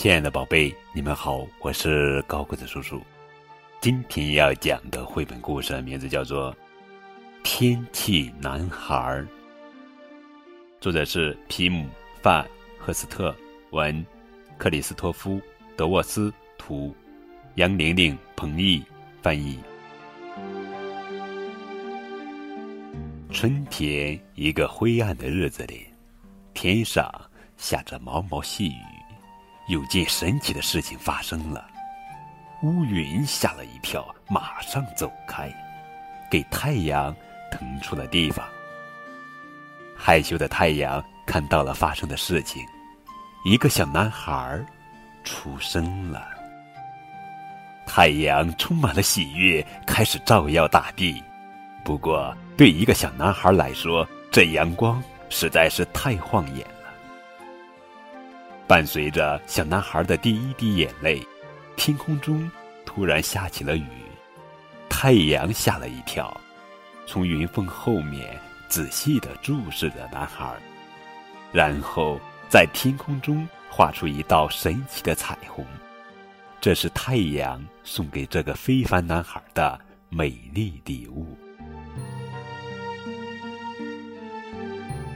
[0.00, 3.02] 亲爱的宝贝，你们好，我是高个子叔叔。
[3.82, 6.50] 今天要讲的绘本故事名字叫做
[7.42, 8.94] 《天气男孩》，
[10.80, 11.84] 作者是皮姆·
[12.22, 13.36] 范赫斯特，
[13.72, 14.02] 文
[14.56, 15.32] 克里斯托夫·
[15.76, 16.96] 德沃斯，图
[17.56, 18.82] 杨玲玲、彭毅
[19.20, 19.58] 翻译。
[23.30, 25.88] 春天一个灰暗的日子里，
[26.54, 27.06] 天上
[27.58, 28.89] 下着毛毛细雨。
[29.70, 31.64] 有件神奇的事情发生了，
[32.64, 35.48] 乌云吓了一跳，马上走开，
[36.28, 37.14] 给太阳
[37.52, 38.44] 腾出了地方。
[39.96, 42.60] 害羞的太阳看到了发生的事情，
[43.44, 44.60] 一个小男孩
[45.22, 46.26] 出生了。
[47.86, 51.22] 太阳充满了喜悦，开始照耀大地。
[51.84, 56.66] 不过，对一个小男孩来说，这阳光实在是太晃眼。
[58.70, 61.20] 伴随着小男孩的第一滴眼泪，
[61.74, 62.48] 天空中
[62.86, 63.84] 突然下起了雨。
[64.88, 66.40] 太阳吓了一跳，
[67.04, 70.54] 从云缝后面仔细地注视着男孩，
[71.50, 75.66] 然后在天空中画出一道神奇的彩虹。
[76.60, 79.76] 这是太阳送给这个非凡男孩的
[80.08, 81.36] 美丽礼物。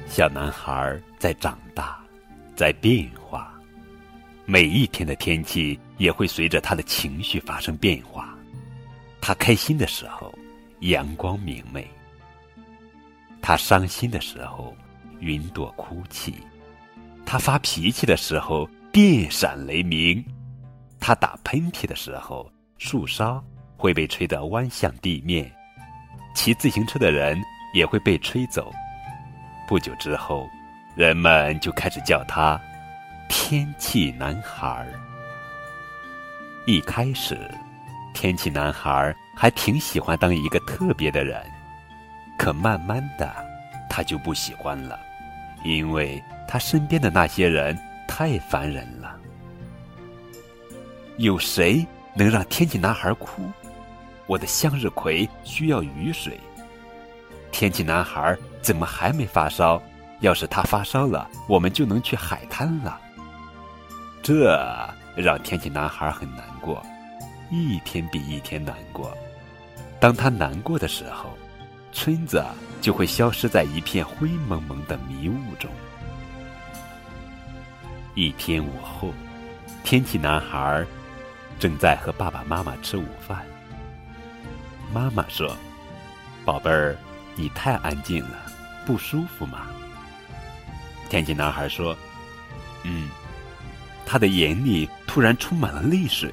[0.08, 2.03] 小男孩在长大。
[2.56, 3.52] 在变化，
[4.44, 8.32] 每一天的天气也会随着他的情绪发生变化。
[9.20, 10.32] 他开心的时候，
[10.80, 11.82] 阳光明媚；
[13.42, 14.76] 他伤心的时候，
[15.18, 16.32] 云朵哭泣；
[17.26, 20.22] 他发脾气的时候，电闪雷鸣；
[21.00, 23.42] 他打喷嚏的时候，树梢
[23.76, 25.44] 会被吹得弯向地面；
[26.36, 27.36] 骑自行车的人
[27.74, 28.72] 也会被吹走。
[29.66, 30.48] 不久之后。
[30.94, 32.60] 人们就开始叫他
[33.28, 34.86] “天气男孩”。
[36.66, 37.36] 一开始，
[38.14, 41.44] 天气男孩还挺喜欢当一个特别的人，
[42.38, 43.28] 可慢慢的，
[43.90, 44.96] 他就不喜欢了，
[45.64, 47.76] 因为他身边的那些人
[48.06, 49.16] 太烦人了。
[51.16, 51.84] 有谁
[52.14, 53.42] 能让天气男孩哭？
[54.26, 56.38] 我的向日葵需要雨水。
[57.50, 59.82] 天气男孩怎么还没发烧？
[60.20, 63.00] 要是他发烧了，我们就能去海滩了。
[64.22, 64.58] 这
[65.16, 66.84] 让天气男孩很难过，
[67.50, 69.12] 一天比一天难过。
[70.00, 71.30] 当他难过的时候，
[71.92, 72.42] 村子
[72.80, 75.70] 就会消失在一片灰蒙蒙的迷雾中。
[78.14, 79.12] 一天午后，
[79.82, 80.84] 天气男孩
[81.58, 83.44] 正在和爸爸妈妈吃午饭。
[84.92, 85.56] 妈妈说
[86.44, 86.96] ：“宝贝儿，
[87.34, 88.36] 你太安静了，
[88.86, 89.66] 不舒服吗？”
[91.14, 91.96] 天气男孩说
[92.82, 93.08] ：“嗯。”
[94.04, 96.28] 他的眼里突然充满了泪水。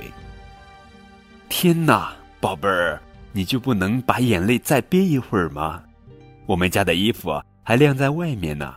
[1.49, 2.99] 天哪，宝贝儿，
[3.31, 5.83] 你就不能把眼泪再憋一会儿吗？
[6.47, 8.73] 我们家的衣服还晾在外面呢。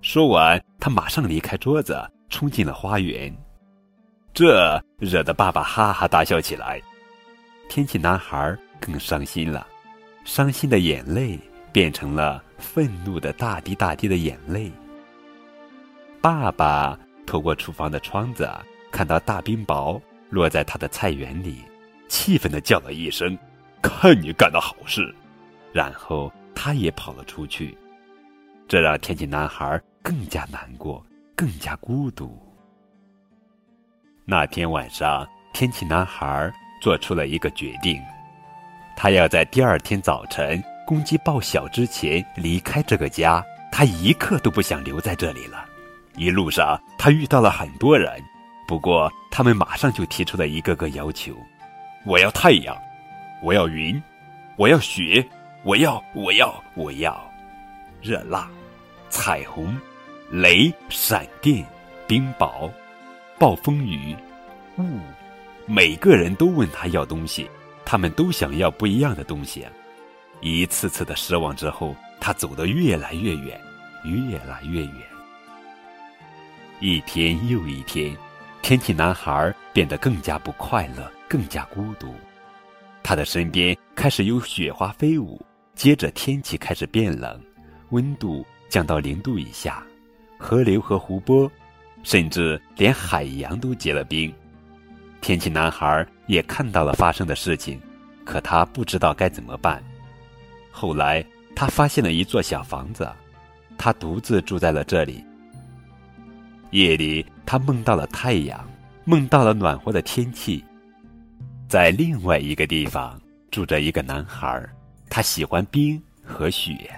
[0.00, 1.96] 说完，他马上离开桌子，
[2.28, 3.32] 冲进了花园。
[4.34, 6.82] 这惹得爸爸哈哈大笑起来。
[7.68, 9.64] 天气男孩更伤心了，
[10.24, 11.38] 伤心的眼泪
[11.70, 14.68] 变成了愤怒的大滴大滴的眼泪。
[16.22, 16.96] 爸爸
[17.26, 18.48] 透过厨房的窗子，
[18.92, 20.00] 看到大冰雹
[20.30, 21.64] 落在他的菜园里，
[22.08, 23.36] 气愤地叫了一声
[23.82, 25.12] ：“看你干的好事！”
[25.74, 27.76] 然后他也跑了出去。
[28.68, 32.40] 这让天气男孩更加难过，更加孤独。
[34.24, 38.00] 那天晚上，天气男孩做出了一个决定：
[38.96, 43.44] 他要在第二天早晨公鸡报晓之前离开这个家。
[43.72, 45.64] 他一刻都不想留在这里了。
[46.16, 48.22] 一路上，他遇到了很多人，
[48.66, 51.34] 不过他们马上就提出了一个个要求：
[52.04, 52.76] 我要太阳，
[53.42, 54.00] 我要云，
[54.56, 55.26] 我要雪，
[55.64, 57.18] 我要我要我要
[58.00, 58.50] 热辣、
[59.08, 59.76] 彩虹、
[60.30, 61.64] 雷、闪电、
[62.06, 62.70] 冰雹、
[63.38, 64.14] 暴风雨、
[64.76, 65.00] 雾。
[65.64, 67.48] 每个人都问他要东西，
[67.84, 69.64] 他们都想要不一样的东西。
[70.40, 73.60] 一次次的失望之后，他走得越来越远，
[74.04, 75.11] 越来越远。
[76.82, 78.12] 一天又一天，
[78.60, 82.12] 天气男孩变得更加不快乐，更加孤独。
[83.04, 85.40] 他的身边开始有雪花飞舞，
[85.76, 87.40] 接着天气开始变冷，
[87.90, 89.80] 温度降到零度以下，
[90.36, 91.48] 河流和湖泊，
[92.02, 94.34] 甚至连海洋都结了冰。
[95.20, 97.80] 天气男孩也看到了发生的事情，
[98.24, 99.80] 可他不知道该怎么办。
[100.72, 101.24] 后来，
[101.54, 103.08] 他发现了一座小房子，
[103.78, 105.24] 他独自住在了这里。
[106.72, 108.58] 夜里，他梦到了太阳，
[109.04, 110.64] 梦到了暖和的天气。
[111.68, 113.20] 在另外一个地方
[113.50, 114.66] 住着一个男孩，
[115.10, 116.90] 他喜欢冰和雪。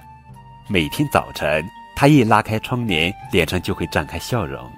[0.69, 4.71] 每天早晨，他一拉开窗帘，脸上就会绽开笑容。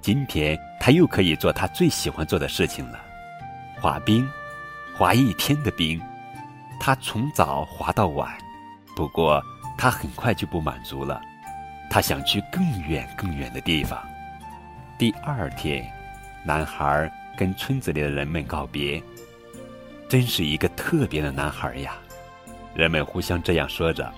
[0.00, 2.98] 今天，他又可以做他最喜欢做的事情了——
[3.80, 4.28] 滑冰，
[4.96, 6.02] 滑一天的冰。
[6.80, 8.28] 他从早滑到晚，
[8.96, 9.40] 不过
[9.78, 11.20] 他很快就不满足了，
[11.88, 13.96] 他想去更远更远的地方。
[15.02, 15.84] 第二天，
[16.44, 19.02] 男孩跟村子里的人们告别。
[20.08, 21.96] 真是一个特别的男孩呀！
[22.72, 24.08] 人们互相这样说着。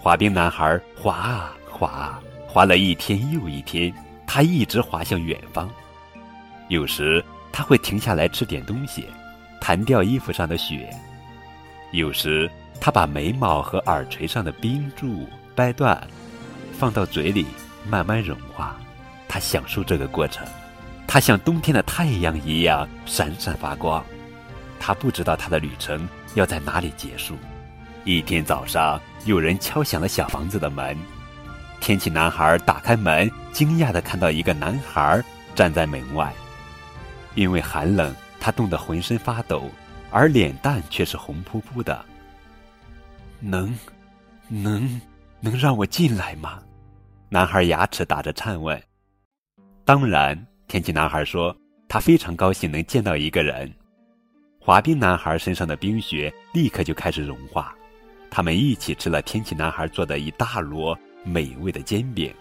[0.00, 3.92] 滑冰男孩滑啊滑啊，滑了一天又一天，
[4.28, 5.68] 他一直滑向远方。
[6.68, 7.20] 有时
[7.50, 9.08] 他会停下来吃点东西，
[9.60, 10.88] 弹掉衣服上的雪；
[11.90, 12.48] 有时
[12.80, 15.26] 他把眉毛和耳垂上的冰柱
[15.56, 16.00] 掰断，
[16.78, 17.44] 放到嘴里
[17.88, 18.78] 慢慢融化。
[19.32, 20.44] 他享受这个过程，
[21.06, 24.04] 他像冬天的太阳一样闪闪发光。
[24.80, 27.36] 他不知道他的旅程要在哪里结束。
[28.04, 30.98] 一天早上，有人敲响了小房子的门。
[31.78, 35.22] 天气男孩打开门，惊讶地看到一个男孩
[35.54, 36.32] 站在门外。
[37.36, 39.70] 因为寒冷，他冻得浑身发抖，
[40.10, 42.04] 而脸蛋却是红扑扑的。
[43.38, 43.78] 能，
[44.48, 45.00] 能，
[45.38, 46.58] 能让我进来吗？
[47.28, 48.82] 男孩牙齿打着颤问。
[49.90, 51.52] 当然，天气男孩说，
[51.88, 53.68] 他非常高兴能见到一个人。
[54.60, 57.74] 滑冰男孩身上的冰雪立刻就开始融化，
[58.30, 62.32] 他们一起吃了天气男孩做的一大摞美味的煎饼。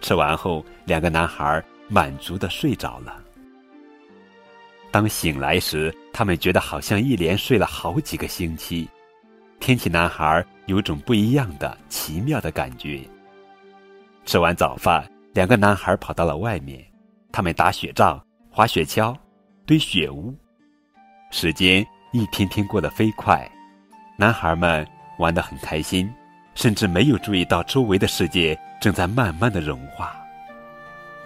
[0.00, 3.22] 吃完后，两个男孩满足的睡着了。
[4.90, 8.90] 当醒来时，他们觉得好像一连睡了好几个星期。
[9.60, 13.00] 天气男孩有种不一样的奇妙的感觉。
[14.24, 15.08] 吃完早饭。
[15.34, 16.84] 两个男孩跑到了外面，
[17.32, 19.16] 他们打雪仗、滑雪橇、
[19.64, 20.34] 堆雪屋。
[21.30, 23.50] 时间一天天过得飞快，
[24.18, 24.86] 男孩们
[25.18, 26.12] 玩得很开心，
[26.54, 30.14] 甚至没有注意到周围的世界正在慢慢的融化。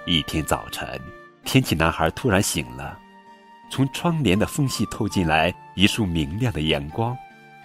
[0.07, 0.89] 一天早晨，
[1.45, 2.97] 天气男孩突然醒了，
[3.69, 7.17] 从窗帘的缝隙透进来一束明亮的阳光，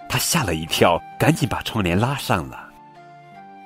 [0.09, 2.67] 他吓了一跳，赶紧把窗帘拉上了。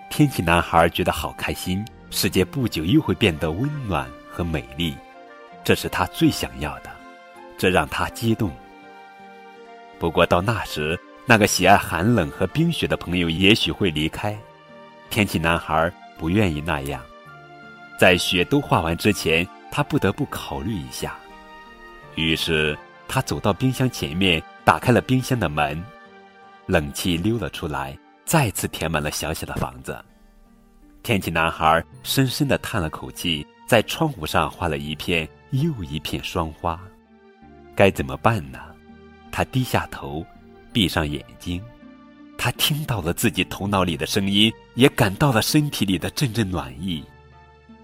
[0.09, 1.85] 天气男孩觉得好开心。
[2.09, 4.95] 世界不久又会变得温暖和美丽，
[5.63, 6.89] 这是他最想要的，
[7.57, 8.51] 这让他激动。
[9.99, 14.37] 不过到那时，那个喜爱寒冷和冰雪的朋友也许会离开。
[15.09, 17.01] 天气男孩不愿意那样，
[17.99, 21.15] 在雪都化完之前，他不得不考虑一下。
[22.15, 25.83] 于是他走到冰箱前面，打开了冰箱的门，
[26.65, 29.97] 冷气溜了出来，再次填满了小小的房子。
[31.05, 36.81] 天气男孩深深的叹了口气，在窗户上画了一片又一片霜花。
[37.75, 38.57] 该怎么办呢？
[39.31, 40.25] 他低下头，
[40.73, 41.61] 闭上眼睛。
[42.39, 47.03] 他听到了自己头脑里的声音，也感到了身体里的阵阵暖意。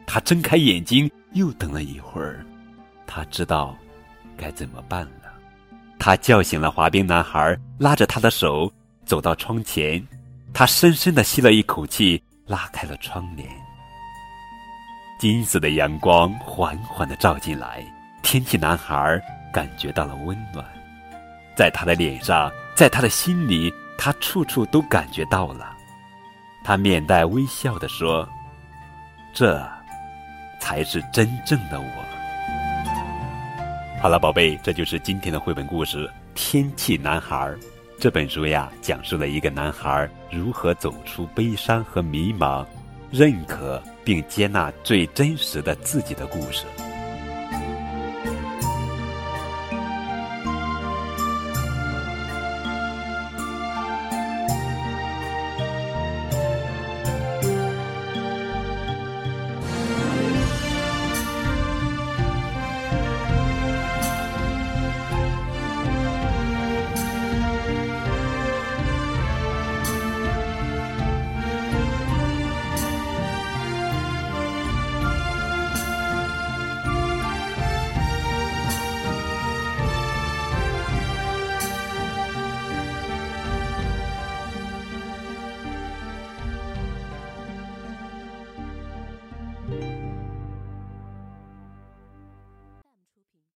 [0.07, 2.43] 他睁开眼睛，又等了一会儿。
[3.05, 3.77] 他知道
[4.35, 5.31] 该怎么办了。
[5.99, 8.73] 他叫醒了滑冰男孩，拉着他的手
[9.05, 10.03] 走到窗前。
[10.51, 12.19] 他深深的吸了一口气。
[12.51, 13.49] 拉开了窗帘，
[15.17, 17.81] 金色的阳光缓缓的照进来，
[18.21, 19.17] 天气男孩
[19.53, 20.65] 感觉到了温暖，
[21.55, 25.77] 在他的脸上，在他的心里，他处处都感觉到了。
[26.61, 28.27] 他面带微笑的说
[29.33, 29.65] ：“这，
[30.59, 32.05] 才是真正的我。”
[34.03, 36.05] 好了，宝贝，这就是今天的绘本故事
[36.35, 37.47] 《天气男孩》。
[38.01, 42.65] 这本书呀，讲述了一个男孩如何走出悲伤和迷茫，
[43.11, 46.65] 认可并接纳最真实的自己的故事。